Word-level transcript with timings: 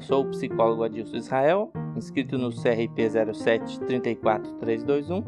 Eu 0.00 0.06
sou 0.06 0.22
o 0.22 0.30
psicólogo 0.30 0.82
Adilson 0.82 1.18
Israel, 1.18 1.70
inscrito 1.94 2.38
no 2.38 2.48
CRP 2.48 3.10
0734321 3.10 5.22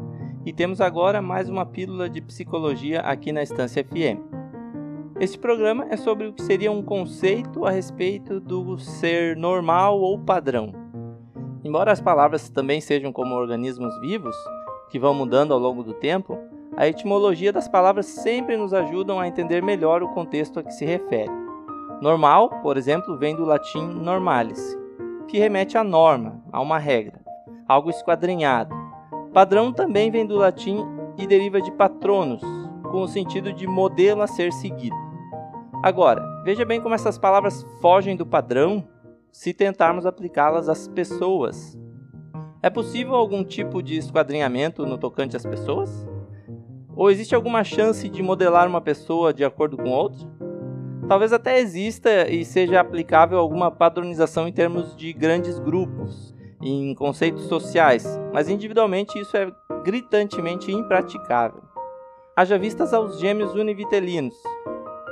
e 0.47 0.51
temos 0.51 0.81
agora 0.81 1.21
mais 1.21 1.47
uma 1.47 1.63
pílula 1.63 2.09
de 2.09 2.19
psicologia 2.19 3.01
aqui 3.01 3.31
na 3.31 3.43
Estância 3.43 3.85
FM. 3.85 4.17
Este 5.19 5.37
programa 5.37 5.85
é 5.91 5.97
sobre 5.97 6.25
o 6.25 6.33
que 6.33 6.41
seria 6.41 6.71
um 6.71 6.81
conceito 6.81 7.67
a 7.67 7.69
respeito 7.69 8.39
do 8.39 8.79
ser 8.79 9.37
normal 9.37 9.99
ou 9.99 10.17
padrão. 10.17 10.73
Embora 11.63 11.91
as 11.91 12.01
palavras 12.01 12.49
também 12.49 12.81
sejam 12.81 13.13
como 13.13 13.35
organismos 13.35 13.93
vivos, 14.01 14.35
que 14.89 14.97
vão 14.97 15.13
mudando 15.13 15.53
ao 15.53 15.59
longo 15.59 15.83
do 15.83 15.93
tempo, 15.93 16.35
a 16.75 16.87
etimologia 16.87 17.53
das 17.53 17.67
palavras 17.67 18.07
sempre 18.07 18.57
nos 18.57 18.73
ajudam 18.73 19.19
a 19.19 19.27
entender 19.27 19.61
melhor 19.61 20.01
o 20.01 20.09
contexto 20.09 20.59
a 20.59 20.63
que 20.63 20.73
se 20.73 20.83
refere. 20.83 21.42
Normal, 22.03 22.49
por 22.61 22.75
exemplo, 22.75 23.17
vem 23.17 23.33
do 23.33 23.45
latim 23.45 23.87
normalis, 23.87 24.77
que 25.25 25.39
remete 25.39 25.77
à 25.77 25.85
norma, 25.85 26.43
a 26.51 26.59
uma 26.59 26.77
regra, 26.77 27.21
algo 27.65 27.89
esquadrinhado. 27.89 28.75
Padrão 29.33 29.71
também 29.71 30.11
vem 30.11 30.25
do 30.25 30.35
latim 30.35 30.85
e 31.17 31.25
deriva 31.25 31.61
de 31.61 31.71
patronus, 31.71 32.41
com 32.91 33.03
o 33.03 33.07
sentido 33.07 33.53
de 33.53 33.65
modelo 33.65 34.21
a 34.21 34.27
ser 34.27 34.51
seguido. 34.51 34.97
Agora, 35.81 36.21
veja 36.43 36.65
bem 36.65 36.81
como 36.81 36.93
essas 36.93 37.17
palavras 37.17 37.65
fogem 37.79 38.17
do 38.17 38.25
padrão 38.25 38.85
se 39.31 39.53
tentarmos 39.53 40.05
aplicá-las 40.05 40.67
às 40.67 40.89
pessoas. 40.89 41.79
É 42.61 42.69
possível 42.69 43.15
algum 43.15 43.45
tipo 43.45 43.81
de 43.81 43.95
esquadrinhamento 43.95 44.85
no 44.85 44.97
tocante 44.97 45.37
às 45.37 45.45
pessoas? 45.45 46.05
Ou 46.97 47.09
existe 47.09 47.33
alguma 47.33 47.63
chance 47.63 48.09
de 48.09 48.21
modelar 48.21 48.67
uma 48.67 48.81
pessoa 48.81 49.33
de 49.33 49.45
acordo 49.45 49.77
com 49.77 49.89
outra? 49.89 50.32
Talvez 51.07 51.33
até 51.33 51.59
exista 51.59 52.29
e 52.29 52.45
seja 52.45 52.79
aplicável 52.79 53.37
alguma 53.37 53.69
padronização 53.69 54.47
em 54.47 54.53
termos 54.53 54.95
de 54.95 55.11
grandes 55.11 55.59
grupos, 55.59 56.33
em 56.61 56.95
conceitos 56.95 57.43
sociais, 57.43 58.05
mas 58.31 58.47
individualmente 58.47 59.19
isso 59.19 59.35
é 59.35 59.51
gritantemente 59.83 60.71
impraticável. 60.71 61.61
Haja 62.35 62.57
vistas 62.57 62.93
aos 62.93 63.19
gêmeos 63.19 63.53
univitelinos. 63.53 64.33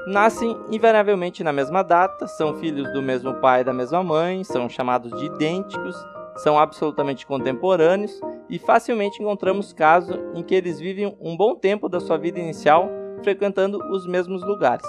Nascem 0.08 0.58
invariavelmente 0.72 1.44
na 1.44 1.52
mesma 1.52 1.84
data, 1.84 2.26
são 2.26 2.56
filhos 2.56 2.92
do 2.94 3.02
mesmo 3.02 3.36
pai 3.36 3.62
e 3.62 3.66
da 3.66 3.74
mesma 3.74 4.02
mãe, 4.02 4.44
são 4.44 4.70
chamados 4.70 5.12
de 5.20 5.26
idênticos, 5.26 5.96
são 6.38 6.58
absolutamente 6.58 7.28
contemporâneos 7.28 8.20
e 8.50 8.58
facilmente 8.58 9.22
encontramos 9.22 9.74
casos 9.74 10.18
em 10.34 10.42
que 10.42 10.56
eles 10.56 10.80
vivem 10.80 11.16
um 11.20 11.36
bom 11.36 11.54
tempo 11.54 11.90
da 11.90 12.00
sua 12.00 12.18
vida 12.18 12.40
inicial 12.40 12.90
frequentando 13.22 13.78
os 13.92 14.08
mesmos 14.08 14.42
lugares 14.42 14.88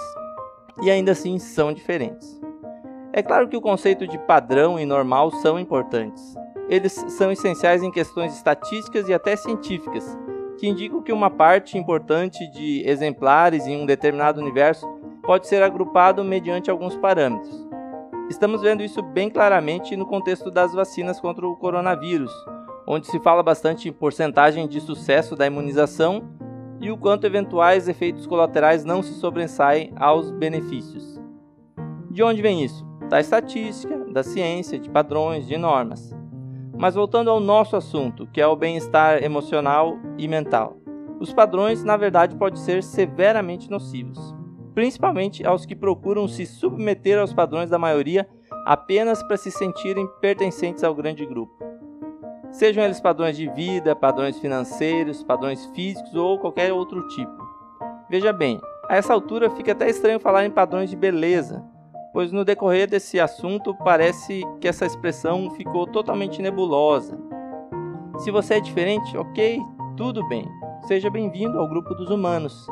e 0.81 0.89
ainda 0.89 1.11
assim 1.11 1.37
são 1.39 1.71
diferentes. 1.71 2.41
É 3.11 3.21
claro 3.21 3.47
que 3.47 3.55
o 3.55 3.61
conceito 3.61 4.07
de 4.07 4.17
padrão 4.17 4.79
e 4.79 4.85
normal 4.85 5.29
são 5.31 5.59
importantes. 5.59 6.35
Eles 6.67 6.93
são 7.09 7.31
essenciais 7.31 7.83
em 7.83 7.91
questões 7.91 8.33
estatísticas 8.35 9.07
e 9.07 9.13
até 9.13 9.35
científicas, 9.35 10.17
que 10.57 10.67
indicam 10.67 11.01
que 11.01 11.11
uma 11.11 11.29
parte 11.29 11.77
importante 11.77 12.49
de 12.51 12.81
exemplares 12.87 13.67
em 13.67 13.81
um 13.81 13.85
determinado 13.85 14.41
universo 14.41 14.87
pode 15.21 15.47
ser 15.47 15.61
agrupado 15.61 16.23
mediante 16.23 16.71
alguns 16.71 16.95
parâmetros. 16.95 17.67
Estamos 18.29 18.61
vendo 18.61 18.81
isso 18.81 19.01
bem 19.01 19.29
claramente 19.29 19.95
no 19.95 20.05
contexto 20.05 20.49
das 20.49 20.73
vacinas 20.73 21.19
contra 21.19 21.47
o 21.47 21.55
coronavírus, 21.55 22.31
onde 22.87 23.07
se 23.07 23.19
fala 23.19 23.43
bastante 23.43 23.89
em 23.89 23.93
porcentagem 23.93 24.67
de 24.67 24.81
sucesso 24.81 25.35
da 25.35 25.45
imunização 25.45 26.32
e 26.83 26.91
o 26.91 26.97
quanto 26.97 27.25
eventuais 27.25 27.87
efeitos 27.87 28.27
colaterais 28.27 28.83
não 28.83 29.01
se 29.01 29.13
sobressaem 29.13 29.93
aos 29.95 30.29
benefícios. 30.31 31.17
De 32.11 32.21
onde 32.21 32.41
vem 32.41 32.61
isso? 32.61 32.85
Da 33.09 33.21
estatística, 33.21 33.97
da 34.11 34.21
ciência, 34.21 34.77
de 34.77 34.89
padrões, 34.89 35.47
de 35.47 35.55
normas. 35.55 36.13
Mas 36.77 36.95
voltando 36.95 37.29
ao 37.29 37.39
nosso 37.39 37.77
assunto, 37.77 38.27
que 38.27 38.41
é 38.41 38.45
o 38.45 38.57
bem-estar 38.57 39.23
emocional 39.23 39.97
e 40.17 40.27
mental. 40.27 40.75
Os 41.21 41.33
padrões, 41.33 41.85
na 41.85 41.95
verdade, 41.95 42.35
podem 42.35 42.59
ser 42.59 42.83
severamente 42.83 43.71
nocivos, 43.71 44.35
principalmente 44.75 45.47
aos 45.47 45.65
que 45.65 45.77
procuram 45.77 46.27
se 46.27 46.45
submeter 46.45 47.17
aos 47.17 47.31
padrões 47.33 47.69
da 47.69 47.79
maioria 47.79 48.27
apenas 48.65 49.23
para 49.23 49.37
se 49.37 49.49
sentirem 49.51 50.05
pertencentes 50.19 50.83
ao 50.83 50.93
grande 50.93 51.25
grupo 51.25 51.72
sejam 52.53 52.83
eles 52.83 53.01
padrões 53.01 53.35
de 53.35 53.49
vida, 53.49 53.95
padrões 53.95 54.37
financeiros, 54.37 55.23
padrões 55.23 55.65
físicos 55.73 56.13
ou 56.15 56.37
qualquer 56.37 56.71
outro 56.71 57.05
tipo. 57.09 57.43
Veja 58.09 58.31
bem, 58.31 58.61
a 58.87 58.95
essa 58.95 59.11
altura 59.11 59.49
fica 59.49 59.71
até 59.71 59.89
estranho 59.89 60.19
falar 60.19 60.45
em 60.45 60.51
padrões 60.51 60.89
de 60.89 60.95
beleza, 60.95 61.63
pois 62.13 62.31
no 62.31 62.45
decorrer 62.45 62.87
desse 62.87 63.19
assunto 63.19 63.75
parece 63.83 64.43
que 64.61 64.67
essa 64.67 64.85
expressão 64.85 65.49
ficou 65.51 65.87
totalmente 65.87 66.41
nebulosa. 66.41 67.17
Se 68.19 68.29
você 68.29 68.55
é 68.55 68.59
diferente, 68.59 69.17
ok, 69.17 69.59
tudo 69.97 70.25
bem, 70.27 70.47
seja 70.87 71.09
bem-vindo 71.09 71.59
ao 71.59 71.67
grupo 71.67 71.95
dos 71.95 72.11
humanos. 72.11 72.67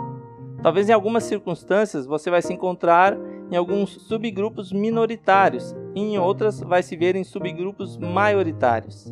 Talvez 0.62 0.90
em 0.90 0.94
algumas 0.94 1.24
circunstâncias 1.24 2.06
você 2.06 2.30
vai 2.30 2.44
se 2.44 2.54
encontrar 2.54 3.18
em 3.50 3.56
alguns 3.56 3.90
subgrupos 4.04 4.72
minoritários, 4.72 5.76
e 5.96 6.02
em 6.02 6.20
outras 6.20 6.62
vai 6.62 6.84
se 6.84 6.96
ver 6.96 7.16
em 7.16 7.24
subgrupos 7.24 7.98
maioritários 7.98 9.12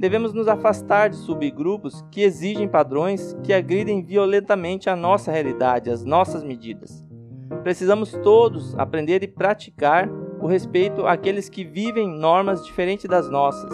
devemos 0.00 0.32
nos 0.32 0.48
afastar 0.48 1.10
de 1.10 1.16
subgrupos 1.16 2.02
que 2.10 2.22
exigem 2.22 2.66
padrões 2.66 3.36
que 3.44 3.52
agridem 3.52 4.02
violentamente 4.02 4.88
a 4.88 4.96
nossa 4.96 5.30
realidade, 5.30 5.90
as 5.90 6.02
nossas 6.02 6.42
medidas. 6.42 7.04
Precisamos 7.62 8.12
todos 8.22 8.74
aprender 8.78 9.22
e 9.22 9.28
praticar 9.28 10.08
o 10.40 10.46
respeito 10.46 11.06
àqueles 11.06 11.50
que 11.50 11.64
vivem 11.64 12.08
normas 12.08 12.64
diferentes 12.64 13.04
das 13.04 13.28
nossas. 13.28 13.70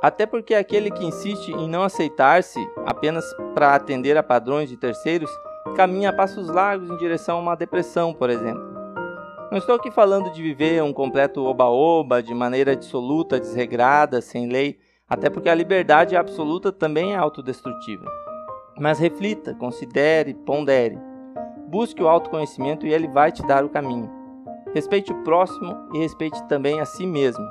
Até 0.00 0.24
porque 0.24 0.54
aquele 0.54 0.88
que 0.88 1.04
insiste 1.04 1.50
em 1.50 1.68
não 1.68 1.82
aceitar-se 1.82 2.60
apenas 2.86 3.24
para 3.54 3.74
atender 3.74 4.16
a 4.16 4.22
padrões 4.22 4.68
de 4.68 4.76
terceiros 4.76 5.30
caminha 5.74 6.10
a 6.10 6.12
passos 6.12 6.48
largos 6.48 6.88
em 6.88 6.96
direção 6.96 7.38
a 7.38 7.40
uma 7.40 7.56
depressão, 7.56 8.14
por 8.14 8.30
exemplo. 8.30 8.62
Não 9.50 9.58
estou 9.58 9.74
aqui 9.74 9.90
falando 9.90 10.30
de 10.30 10.40
viver 10.40 10.80
um 10.80 10.92
completo 10.92 11.44
oba-oba, 11.44 12.22
de 12.22 12.32
maneira 12.32 12.76
dissoluta, 12.76 13.40
desregrada, 13.40 14.20
sem 14.20 14.48
lei, 14.48 14.78
até 15.08 15.28
porque 15.28 15.48
a 15.48 15.54
liberdade 15.54 16.16
absoluta 16.16 16.72
também 16.72 17.12
é 17.12 17.16
autodestrutiva. 17.16 18.04
Mas 18.78 18.98
reflita, 18.98 19.54
considere, 19.54 20.34
pondere. 20.34 20.98
Busque 21.68 22.02
o 22.02 22.08
autoconhecimento 22.08 22.86
e 22.86 22.92
ele 22.92 23.08
vai 23.08 23.30
te 23.30 23.46
dar 23.46 23.64
o 23.64 23.68
caminho. 23.68 24.10
Respeite 24.74 25.12
o 25.12 25.22
próximo 25.22 25.76
e 25.92 25.98
respeite 25.98 26.42
também 26.48 26.80
a 26.80 26.84
si 26.84 27.06
mesmo. 27.06 27.44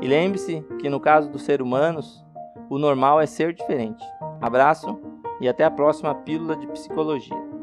E 0.00 0.08
lembre-se 0.08 0.62
que 0.80 0.88
no 0.88 1.00
caso 1.00 1.30
dos 1.30 1.42
seres 1.42 1.64
humanos, 1.64 2.24
o 2.70 2.78
normal 2.78 3.20
é 3.20 3.26
ser 3.26 3.52
diferente. 3.52 4.04
Abraço 4.40 4.98
e 5.40 5.48
até 5.48 5.64
a 5.64 5.70
próxima 5.70 6.14
pílula 6.14 6.56
de 6.56 6.66
psicologia. 6.68 7.53